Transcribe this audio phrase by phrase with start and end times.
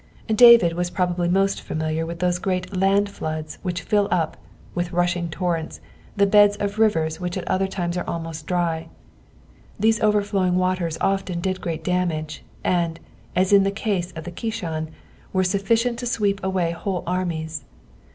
[0.35, 4.35] David was probably most familiar with those great land floods which fill up,
[4.73, 5.79] with rutjhiag torrents,
[6.17, 8.87] the beds of rivers which at other times are almost di7:
[9.79, 12.99] these overflowing waters often did great damage, and,
[13.37, 14.87] aa in the case of tlie Kishon,
[15.33, 17.63] were sufficient to sweep away whole armies.